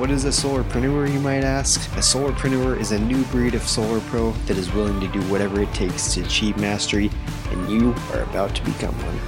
[0.00, 1.78] What is a solarpreneur, you might ask?
[1.92, 5.60] A solarpreneur is a new breed of solar pro that is willing to do whatever
[5.60, 7.10] it takes to achieve mastery,
[7.50, 9.20] and you are about to become one.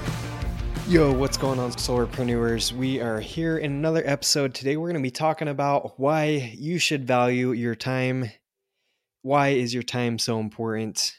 [0.88, 2.72] Yo, what's going on, solarpreneurs?
[2.72, 4.54] We are here in another episode.
[4.54, 8.30] Today, we're going to be talking about why you should value your time.
[9.20, 11.12] Why is your time so important?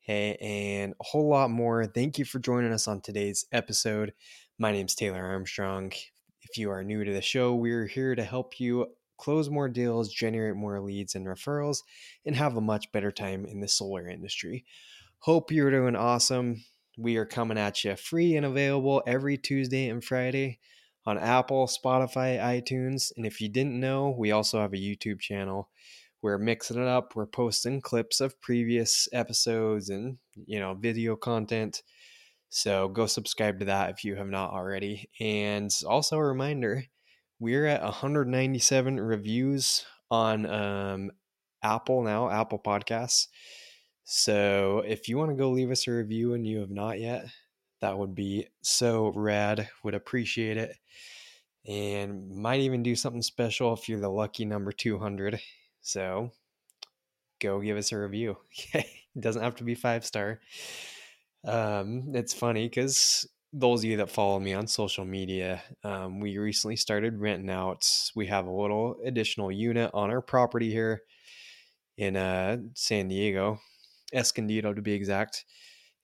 [0.00, 1.86] Hey, and a whole lot more.
[1.86, 4.14] Thank you for joining us on today's episode.
[4.58, 5.92] My name is Taylor Armstrong.
[6.50, 10.12] If you are new to the show, we're here to help you close more deals,
[10.12, 11.82] generate more leads and referrals,
[12.26, 14.64] and have a much better time in the solar industry.
[15.20, 16.64] Hope you're doing awesome.
[16.98, 20.58] We are coming at you free and available every Tuesday and Friday
[21.06, 23.12] on Apple, Spotify, iTunes.
[23.16, 25.68] And if you didn't know, we also have a YouTube channel.
[26.20, 27.14] We're mixing it up.
[27.14, 31.84] We're posting clips of previous episodes and, you know, video content
[32.50, 35.08] so go subscribe to that if you have not already.
[35.20, 36.84] And also a reminder,
[37.38, 41.10] we're at 197 reviews on um,
[41.62, 43.28] Apple now, Apple Podcasts.
[44.02, 47.26] So if you want to go leave us a review and you have not yet,
[47.80, 49.68] that would be so rad.
[49.84, 50.76] Would appreciate it.
[51.66, 55.40] And might even do something special if you're the lucky number 200.
[55.82, 56.32] So
[57.38, 58.38] go give us a review.
[58.74, 58.90] Okay.
[59.14, 60.40] it doesn't have to be five star.
[61.44, 66.38] Um, it's funny because those of you that follow me on social media, um, we
[66.38, 67.86] recently started renting out.
[68.14, 71.02] We have a little additional unit on our property here
[71.96, 73.58] in uh, San Diego,
[74.12, 75.44] Escondido to be exact.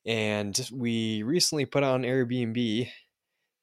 [0.05, 2.89] And we recently put on Airbnb.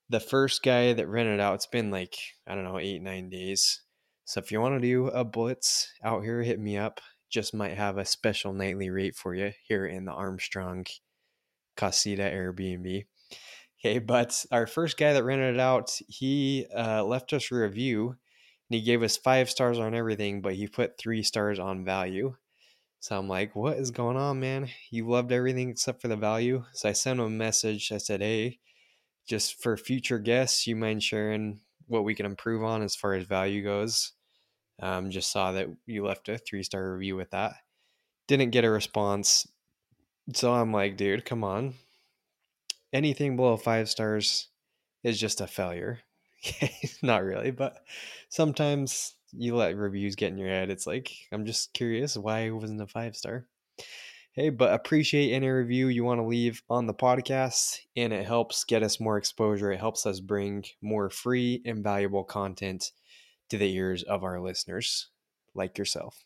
[0.09, 2.15] The first guy that rented out, it's been like,
[2.47, 3.81] I don't know, eight, nine days.
[4.25, 7.01] So if you want to do a blitz out here, hit me up.
[7.29, 10.85] Just might have a special nightly rate for you here in the Armstrong
[11.75, 13.05] Casita Airbnb.
[13.79, 18.09] Okay, but our first guy that rented it out, he uh, left us a review
[18.09, 22.35] and he gave us five stars on everything, but he put three stars on value.
[23.01, 24.69] So I'm like, what is going on, man?
[24.89, 26.63] You loved everything except for the value.
[26.71, 27.91] So I sent him a message.
[27.91, 28.59] I said, hey,
[29.27, 33.25] just for future guests, you mind sharing what we can improve on as far as
[33.25, 34.13] value goes?
[34.81, 37.55] Um, just saw that you left a three star review with that.
[38.27, 39.45] Didn't get a response.
[40.31, 41.73] So I'm like, dude, come on.
[42.93, 44.47] Anything below five stars
[45.03, 45.99] is just a failure.
[47.01, 47.79] Not really, but
[48.29, 50.69] sometimes you let reviews get in your head.
[50.69, 53.47] It's like, I'm just curious why it wasn't a five star.
[54.33, 58.63] Hey, but appreciate any review you want to leave on the podcast, and it helps
[58.63, 59.71] get us more exposure.
[59.71, 62.91] It helps us bring more free and valuable content
[63.49, 65.09] to the ears of our listeners
[65.53, 66.23] like yourself.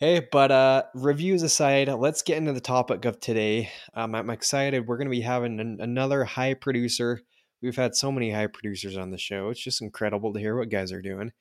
[0.00, 3.68] Hey, but uh, reviews aside, let's get into the topic of today.
[3.94, 4.86] Um, I'm excited.
[4.86, 7.22] We're going to be having an, another high producer.
[7.60, 9.48] We've had so many high producers on the show.
[9.48, 11.32] It's just incredible to hear what guys are doing.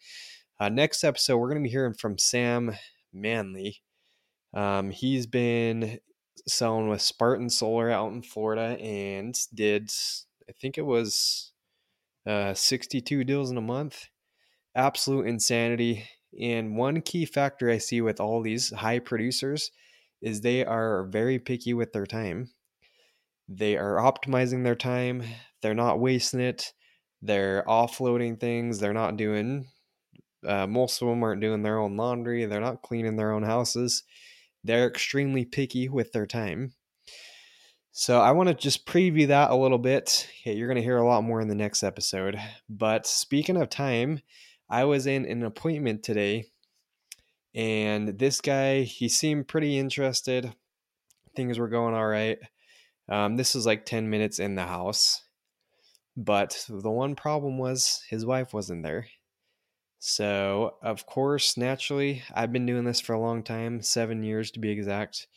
[0.60, 2.76] Uh, next episode, we're going to be hearing from Sam
[3.14, 3.84] Manley.
[4.56, 6.00] Um, he's been
[6.48, 9.92] selling with Spartan Solar out in Florida and did,
[10.50, 11.52] I think it was
[12.26, 14.08] uh, 62 deals in a month.
[14.74, 16.10] Absolute insanity
[16.40, 19.72] and one key factor I see with all these high producers
[20.22, 22.50] is they are very picky with their time.
[23.48, 25.24] They are optimizing their time,
[25.62, 26.74] they're not wasting it,
[27.22, 29.68] they're offloading things, they're not doing,
[30.46, 34.04] uh, most of them aren't doing their own laundry, they're not cleaning their own houses.
[34.64, 36.74] They're extremely picky with their time.
[37.94, 40.28] So I want to just preview that a little bit.
[40.44, 42.38] You're going to hear a lot more in the next episode.
[42.70, 44.20] But speaking of time,
[44.70, 46.46] I was in an appointment today,
[47.56, 50.54] and this guy, he seemed pretty interested.
[51.36, 52.38] Things were going all right.
[53.10, 55.24] Um, this was like 10 minutes in the house.
[56.18, 59.08] But the one problem was his wife wasn't there.
[60.00, 64.60] So, of course, naturally, I've been doing this for a long time seven years to
[64.60, 65.28] be exact.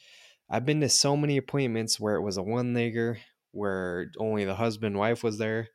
[0.50, 3.19] I've been to so many appointments where it was a one legger,
[3.52, 5.69] where only the husband wife was there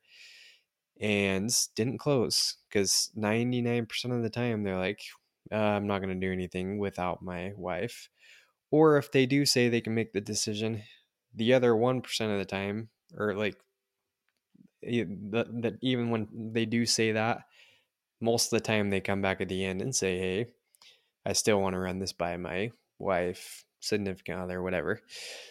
[0.99, 5.01] and didn't close because 99% of the time they're like,
[5.51, 8.09] uh, I'm not going to do anything without my wife.
[8.71, 10.83] Or if they do say they can make the decision,
[11.33, 13.57] the other 1% of the time, or like
[14.81, 17.41] that, even when they do say that,
[18.21, 20.47] most of the time they come back at the end and say, Hey,
[21.25, 25.01] I still want to run this by my wife, significant other, whatever.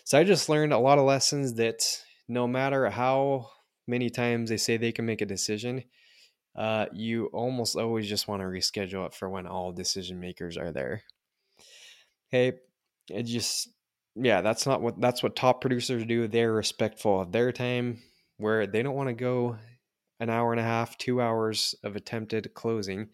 [0.04, 1.82] So I just learned a lot of lessons that
[2.28, 3.50] no matter how
[3.86, 5.84] many times they say they can make a decision,
[6.56, 10.72] uh, you almost always just want to reschedule it for when all decision makers are
[10.72, 11.02] there.
[12.30, 12.52] Hey,
[13.10, 13.68] it just
[14.16, 16.28] yeah, that's not what that's what top producers do.
[16.28, 18.00] They're respectful of their time,
[18.36, 19.56] where they don't want to go
[20.20, 23.08] an hour and a half, two hours of attempted closing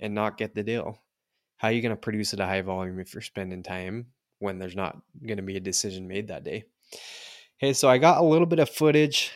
[0.00, 0.98] and not get the deal.
[1.58, 4.06] How are you going to produce at a high volume if you're spending time
[4.40, 6.64] when there's not going to be a decision made that day?
[7.58, 9.30] Hey, so I got a little bit of footage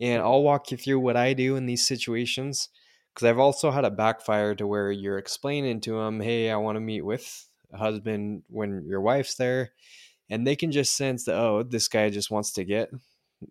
[0.00, 2.68] and I'll walk you through what I do in these situations
[3.14, 6.76] because I've also had a backfire to where you're explaining to them, hey, I want
[6.76, 9.70] to meet with a husband when your wife's there.
[10.28, 12.90] And they can just sense that, oh, this guy just wants to get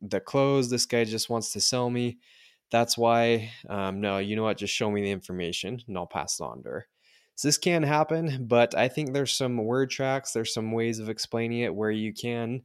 [0.01, 0.69] the clothes.
[0.69, 2.17] This guy just wants to sell me.
[2.71, 4.57] That's why, um, no, you know what?
[4.57, 6.87] Just show me the information and I'll pass it on to her.
[7.35, 11.09] So this can happen, but I think there's some word tracks, there's some ways of
[11.09, 12.61] explaining it where you can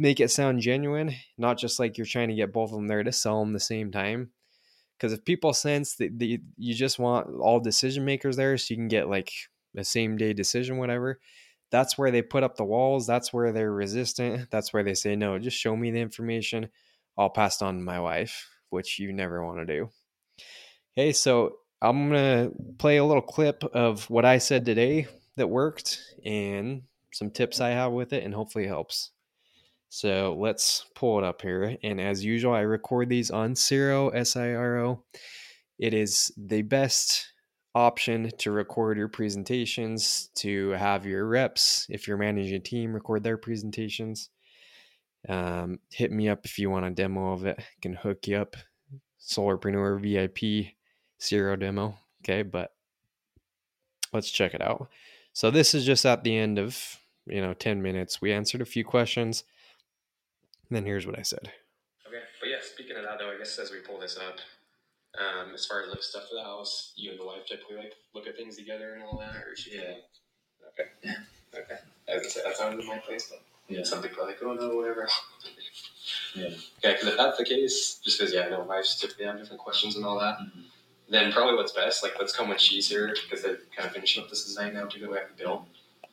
[0.00, 3.02] make it sound genuine, not just like you're trying to get both of them there
[3.04, 4.30] to sell them the same time.
[4.96, 8.88] Because if people sense that you just want all decision makers there so you can
[8.88, 9.30] get like
[9.76, 11.20] a same day decision, whatever,
[11.70, 13.06] that's where they put up the walls.
[13.06, 14.50] That's where they're resistant.
[14.50, 16.70] That's where they say, no, just show me the information.
[17.18, 19.90] I'll pass it on to my wife, which you never want to do.
[20.96, 25.48] Okay, so I'm going to play a little clip of what I said today that
[25.48, 26.82] worked and
[27.12, 29.10] some tips I have with it, and hopefully it helps.
[29.90, 31.76] So let's pull it up here.
[31.82, 35.02] And as usual, I record these on Siro, S I R O.
[35.80, 37.32] It is the best
[37.74, 43.24] option to record your presentations, to have your reps, if you're managing a team, record
[43.24, 44.30] their presentations.
[45.28, 47.56] Um, hit me up if you want a demo of it.
[47.58, 48.56] I can hook you up.
[49.20, 50.72] Solarpreneur VIP
[51.20, 51.98] Siro demo.
[52.22, 52.74] Okay, but
[54.12, 54.88] let's check it out.
[55.32, 58.22] So this is just at the end of you know 10 minutes.
[58.22, 59.42] We answered a few questions.
[60.70, 61.50] And then here's what I said.
[62.06, 64.38] Okay, but yeah, speaking of that though, I guess as we pull this up,
[65.18, 67.94] um, as far as like stuff for the house, you and the wife typically like
[68.14, 69.94] look at things together and all that, or she yeah.
[70.72, 70.88] Okay.
[71.02, 71.16] Yeah.
[71.54, 71.80] Okay.
[72.08, 74.38] I was gonna say that sounded in my place, but yeah, some people are like,
[74.42, 75.08] oh no, whatever.
[76.36, 76.46] yeah.
[76.46, 79.60] Okay, because if that's the case, just because yeah, I know wives typically have different
[79.60, 80.38] questions and all that.
[80.38, 80.60] Mm-hmm.
[81.08, 84.22] Then probably what's best, like let's come when she's here because they're kind of finishing
[84.22, 85.66] up this design now to go back to Bill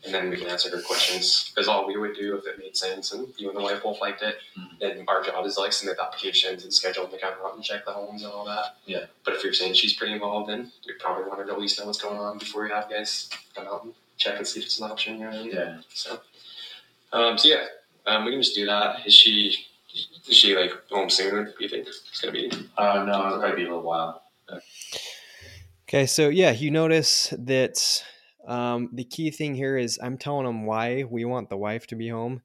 [0.05, 1.51] and then we can answer her questions.
[1.53, 3.99] Because all we would do if it made sense, and you and the wife both
[3.99, 4.75] liked it, mm-hmm.
[4.79, 7.91] then our job is like submit applications and schedule to come out and check the
[7.91, 8.77] homes and all that.
[8.85, 9.05] Yeah.
[9.25, 11.79] But if you're saying she's pretty involved, then we probably want her to at least
[11.79, 14.65] know what's going on before you have guys come out and check and see if
[14.65, 15.19] it's an option.
[15.19, 15.77] You know Yeah.
[15.93, 16.19] So,
[17.13, 17.65] um, so yeah,
[18.05, 19.05] um, we can just do that.
[19.05, 19.55] Is she?
[20.27, 21.45] Is she like home soon?
[21.45, 22.51] Do you think it's gonna be?
[22.77, 24.23] Uh, no, it'll probably be a little while.
[25.87, 28.03] Okay, so yeah, you notice that
[28.47, 31.95] um, the key thing here is I'm telling them why we want the wife to
[31.95, 32.41] be home.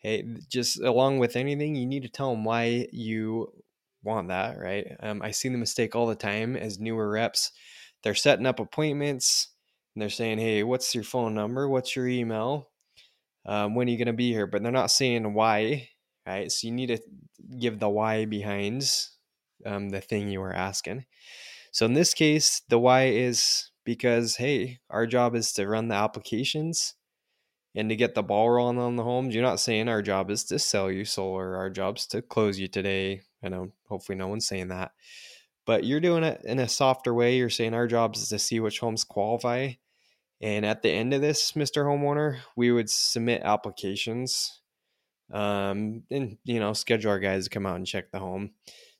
[0.00, 3.52] Hey, just along with anything, you need to tell them why you
[4.02, 4.96] want that, right?
[5.00, 7.52] Um, I see the mistake all the time as newer reps.
[8.02, 9.48] They're setting up appointments
[9.94, 11.68] and they're saying, hey, what's your phone number?
[11.68, 12.70] What's your email?
[13.46, 14.46] Um, when are you going to be here?
[14.46, 15.88] But they're not saying why,
[16.26, 16.50] right?
[16.50, 16.98] So you need to
[17.58, 18.88] give the why behind
[19.64, 21.06] um, the thing you were asking.
[21.70, 25.94] So in this case, the why is because hey, our job is to run the
[25.94, 26.94] applications
[27.74, 29.34] and to get the ball rolling on the homes.
[29.34, 31.56] You're not saying our job is to sell you solar.
[31.56, 33.22] Our job's to close you today.
[33.42, 34.92] I know hopefully no one's saying that.
[35.64, 37.36] But you're doing it in a softer way.
[37.36, 39.72] You're saying our job is to see which homes qualify.
[40.40, 41.84] And at the end of this, Mr.
[41.84, 44.60] Homeowner, we would submit applications
[45.32, 48.50] um, and, you know, schedule our guys to come out and check the home.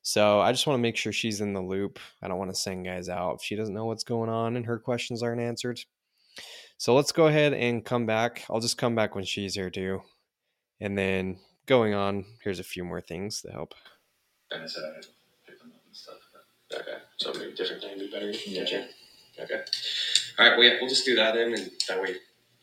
[0.07, 1.99] So I just want to make sure she's in the loop.
[2.23, 4.65] I don't want to send guys out if she doesn't know what's going on and
[4.65, 5.81] her questions aren't answered.
[6.79, 8.45] So let's go ahead and come back.
[8.49, 10.03] I'll just come back when she's here too.
[10.81, 13.75] And then going on, here's a few more things to help.
[14.53, 15.01] And I said I
[15.45, 16.19] pick them up and stuff.
[16.73, 16.99] Okay.
[17.17, 18.31] So maybe different time would be better.
[18.31, 18.85] Yeah.
[19.43, 19.61] Okay.
[20.39, 20.57] All right.
[20.57, 22.15] Well, yeah, we'll just do that then, and that way,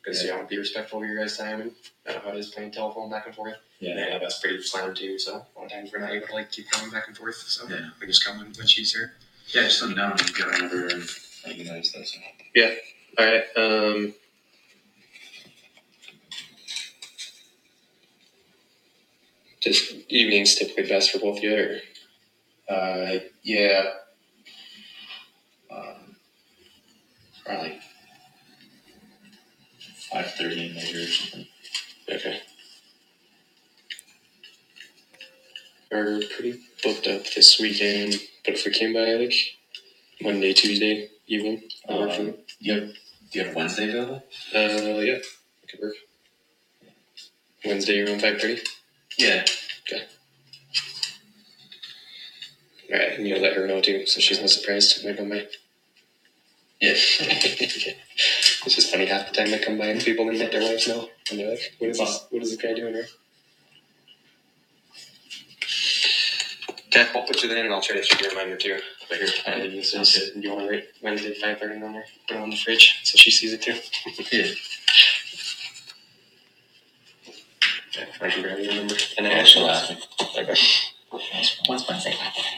[0.04, 0.32] because yeah.
[0.32, 1.72] you want to be respectful of your guys' time, and
[2.08, 3.56] I know how it is playing telephone back and forth.
[3.80, 3.96] Yeah.
[3.96, 5.18] yeah, that's pretty slammed too.
[5.18, 7.36] So a lot of times we're not able to like keep going back and forth.
[7.36, 7.90] So yeah.
[8.00, 9.14] we just come when, when she's here.
[9.54, 11.04] Yeah, just let me know when you get whenever and
[11.46, 12.08] let you guys that.
[12.08, 12.20] So.
[12.54, 12.74] Yeah.
[13.18, 13.44] All right.
[13.56, 14.14] Um.
[19.62, 22.74] Just evenings typically best for both of you, or?
[22.74, 23.92] Uh, yeah.
[25.72, 26.18] Um,
[27.46, 27.80] probably
[30.14, 31.48] five thirty later or something.
[32.08, 32.40] Okay.
[35.92, 39.34] are pretty booked up this weekend, but if we came by like
[40.22, 42.08] Monday, Tuesday evening, uh,
[42.60, 42.94] yep,
[43.32, 44.24] Do you have Wednesday available?
[44.54, 45.26] Uh, yeah, it
[45.70, 45.94] could work.
[47.66, 48.62] Wednesday around five thirty.
[49.18, 49.46] Yeah.
[49.88, 50.04] Okay.
[52.92, 55.30] All right, and you'll let her know too, so she's not surprised when I come
[55.30, 55.48] by.
[56.82, 56.96] Yeah.
[58.66, 60.88] it's just funny half the time I come by and people didn't let their wives
[60.88, 62.28] know, and they're like, "What is this?
[62.30, 63.08] What is this guy doing here?"
[66.88, 68.80] Okay, I'll put you there, and I'll try to shoot you a reminder too.
[69.10, 71.94] But here, uh, you, so, so, do you want to write Wednesday five thirty on
[71.94, 72.06] there?
[72.28, 73.76] Put it on the fridge so she sees it too.
[74.32, 74.52] Yeah.
[77.96, 78.96] Okay, I can grab your number.
[79.18, 79.98] And I Yeah, actually she'll ask me.
[80.40, 80.56] Okay.
[81.68, 82.16] What's Wednesday?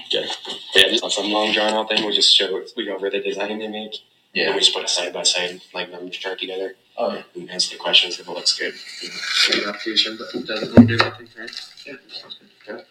[0.08, 0.28] Okay.
[0.76, 3.22] Yeah, just on some long drawn out thing, we just show we go over the
[3.22, 3.96] design they make.
[4.36, 4.54] And Yeah.
[4.54, 7.24] we just put a side by side like numbers chart together Oh, yeah.
[7.36, 8.74] and answer the questions if it looks good.
[9.50, 11.50] Maybe application, doesn't really do anything, right?
[11.86, 11.94] Yeah.
[12.10, 12.86] Sounds good.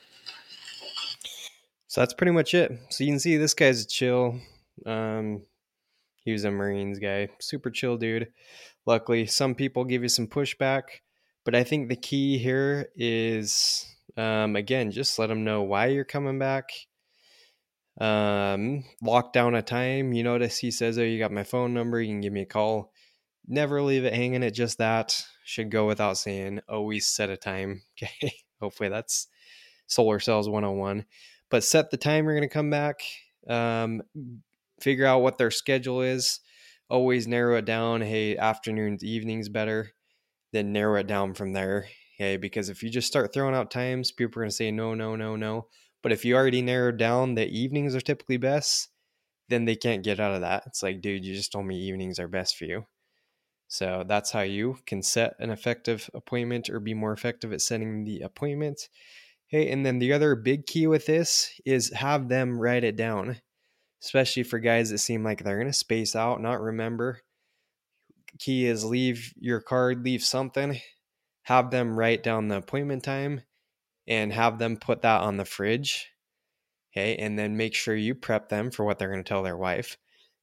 [1.89, 2.73] So that's pretty much it.
[2.91, 4.41] So you can see this guy's chill.
[4.87, 5.43] Um,
[6.25, 8.33] he was a Marines guy, super chill dude.
[8.87, 10.83] Luckily, some people give you some pushback,
[11.45, 13.87] but I think the key here is
[14.17, 16.71] um, again, just let them know why you're coming back.
[18.01, 20.13] Um, lock down a time.
[20.13, 22.01] You notice he says, "Oh, you got my phone number.
[22.01, 22.93] You can give me a call."
[23.47, 25.23] Never leave it hanging at just that.
[25.45, 26.61] Should go without saying.
[26.69, 27.83] Always set a time.
[28.03, 28.33] Okay.
[28.61, 29.29] Hopefully that's
[29.87, 31.05] solar cells 101
[31.51, 33.01] but set the time you're going to come back
[33.49, 34.03] um,
[34.81, 36.41] figure out what their schedule is
[36.89, 39.91] always narrow it down hey afternoons evenings better
[40.53, 41.87] then narrow it down from there
[42.17, 44.95] okay because if you just start throwing out times people are going to say no
[44.95, 45.67] no no no
[46.04, 48.90] but if you already narrowed down that evenings are typically best
[49.49, 50.62] then they can't get out of that.
[50.66, 52.87] It's like dude you just told me evenings are best for you.
[53.68, 58.04] So that's how you can set an effective appointment or be more effective at setting
[58.04, 58.88] the appointment.
[59.49, 63.37] Hey, and then the other big key with this is have them write it down,
[64.02, 67.20] especially for guys that seem like they're going to space out, not remember.
[68.38, 70.80] Key is leave your card, leave something,
[71.42, 73.42] have them write down the appointment time,
[74.06, 76.11] and have them put that on the fridge.
[76.92, 79.56] Okay, and then make sure you prep them for what they're going to tell their
[79.56, 79.96] wife.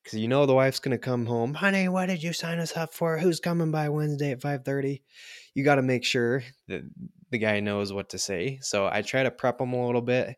[0.03, 2.75] Because you know the wife's going to come home, honey, what did you sign us
[2.75, 3.19] up for?
[3.19, 5.01] Who's coming by Wednesday at 5.30?
[5.53, 6.81] You got to make sure that
[7.29, 8.57] the guy knows what to say.
[8.63, 10.37] So I try to prep him a little bit.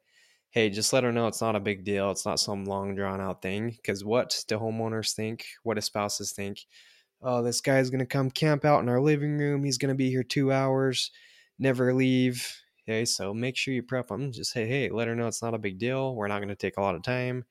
[0.50, 2.12] Hey, just let her know it's not a big deal.
[2.12, 3.70] It's not some long drawn out thing.
[3.70, 5.46] Because what do homeowners think?
[5.64, 6.60] What do spouses think?
[7.22, 9.64] Oh, this guy's going to come camp out in our living room.
[9.64, 11.10] He's going to be here two hours,
[11.58, 12.54] never leave.
[12.84, 14.32] Okay, so make sure you prep them.
[14.32, 16.16] Just say, hey, let her know it's not a big deal.
[16.16, 17.46] We're not going to take a lot of time.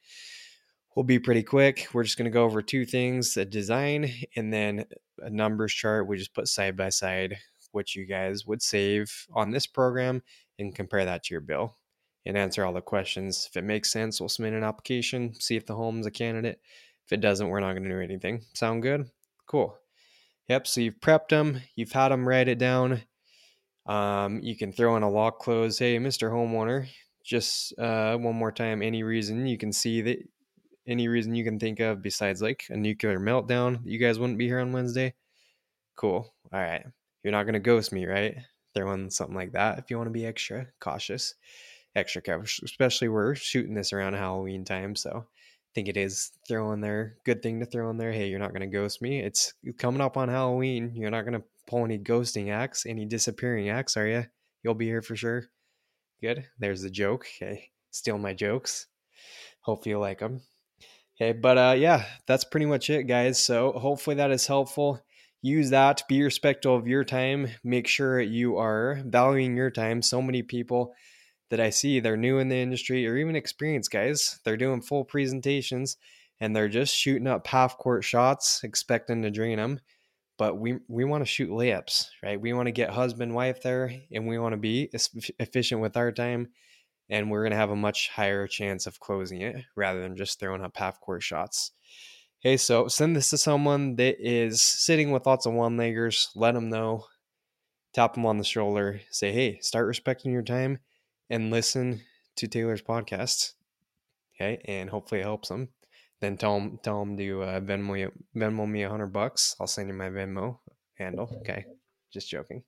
[0.94, 1.88] We'll be pretty quick.
[1.94, 4.84] We're just going to go over two things a design and then
[5.18, 6.06] a numbers chart.
[6.06, 7.38] We just put side by side
[7.70, 10.22] what you guys would save on this program
[10.58, 11.78] and compare that to your bill
[12.26, 13.48] and answer all the questions.
[13.48, 16.60] If it makes sense, we'll submit an application, see if the home's a candidate.
[17.06, 18.42] If it doesn't, we're not going to do anything.
[18.52, 19.08] Sound good?
[19.46, 19.76] Cool.
[20.48, 20.66] Yep.
[20.66, 23.02] So you've prepped them, you've had them write it down.
[23.86, 25.78] Um, you can throw in a lock close.
[25.78, 26.30] Hey, Mr.
[26.30, 26.86] Homeowner,
[27.24, 28.82] just uh, one more time.
[28.82, 30.18] Any reason you can see that,
[30.86, 34.46] any reason you can think of besides like a nuclear meltdown, you guys wouldn't be
[34.46, 35.14] here on Wednesday?
[35.96, 36.32] Cool.
[36.52, 36.84] All right
[37.22, 38.36] you're not going to ghost me, right?
[38.74, 41.34] Throw in something like that if you want to be extra cautious,
[41.94, 44.96] extra cautious, especially we're shooting this around Halloween time.
[44.96, 48.12] So I think it is throw in there, good thing to throw in there.
[48.12, 49.20] Hey, you're not going to ghost me.
[49.20, 50.92] It's coming up on Halloween.
[50.94, 54.24] You're not going to pull any ghosting acts, any disappearing acts, are you?
[54.62, 55.44] You'll be here for sure.
[56.20, 56.46] Good.
[56.58, 57.26] There's the joke.
[57.36, 57.70] Okay.
[57.90, 58.86] Steal my jokes.
[59.60, 60.42] Hope you like them.
[61.20, 61.32] Okay.
[61.32, 63.42] But uh, yeah, that's pretty much it, guys.
[63.42, 65.02] So hopefully that is helpful
[65.42, 70.22] use that be respectful of your time make sure you are valuing your time so
[70.22, 70.94] many people
[71.50, 75.04] that i see they're new in the industry or even experienced guys they're doing full
[75.04, 75.96] presentations
[76.40, 79.80] and they're just shooting up half court shots expecting to drain them
[80.38, 83.92] but we we want to shoot layups right we want to get husband wife there
[84.12, 84.90] and we want to be
[85.38, 86.48] efficient with our time
[87.10, 90.40] and we're going to have a much higher chance of closing it rather than just
[90.40, 91.72] throwing up half court shots
[92.44, 96.26] Okay, so send this to someone that is sitting with lots of one leggers.
[96.34, 97.04] Let them know.
[97.94, 99.00] Tap them on the shoulder.
[99.12, 100.80] Say, hey, start respecting your time
[101.30, 102.00] and listen
[102.36, 103.52] to Taylor's podcast.
[104.34, 105.68] Okay, and hopefully it helps them.
[106.22, 109.56] Then tell them, tell them to uh, Venmo, Venmo me a hundred bucks.
[109.60, 110.58] I'll send you my Venmo
[110.94, 111.28] handle.
[111.40, 111.64] Okay,
[112.12, 112.62] just joking.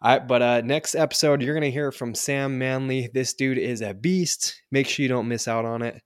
[0.00, 3.10] All right, but uh, next episode, you're to hear from Sam Manley.
[3.12, 4.62] This dude is a beast.
[4.70, 6.00] Make sure you don't miss out on it.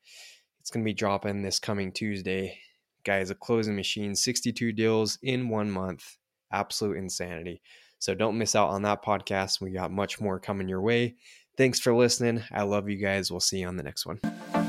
[0.61, 2.59] It's to be dropping this coming Tuesday
[3.05, 6.17] guys, a closing machine, 62 deals in one month.
[6.55, 7.61] Absolute insanity.
[7.99, 9.61] So don't miss out on that podcast.
[9.61, 11.17] We got much more coming your way.
[11.59, 12.43] Thanks for listening.
[12.51, 13.31] I love you guys.
[13.31, 14.62] We'll see you on the next one.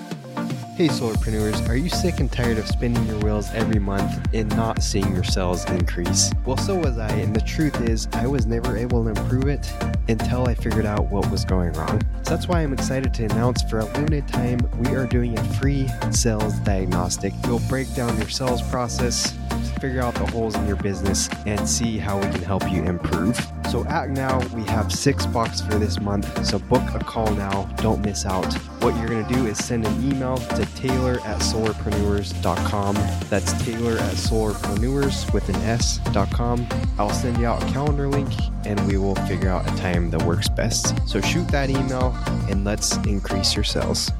[0.76, 4.82] Hey, solarpreneurs, are you sick and tired of spinning your wheels every month and not
[4.82, 6.32] seeing your sales increase?
[6.48, 9.72] Well, so was I, and the truth is, I was never able to improve it
[10.10, 12.02] until I figured out what was going wrong.
[12.24, 15.44] So that's why I'm excited to announce for a limited time, we are doing a
[15.60, 17.34] free sales diagnostic.
[17.46, 19.38] We'll break down your sales process,
[19.80, 23.38] figure out the holes in your business, and see how we can help you improve.
[23.74, 27.64] So act now, we have six bucks for this month, so book a call now,
[27.78, 28.54] don't miss out.
[28.84, 32.96] What you're gonna do is send an email to taylor at solarpreneurs.com.
[33.32, 36.68] That's taylor at solarpreneurs with an S.com.
[37.00, 38.32] I'll send you out a calendar link
[38.64, 40.96] and we will figure out a time that works best.
[41.10, 42.16] So shoot that email
[42.52, 44.12] and let's increase your sales.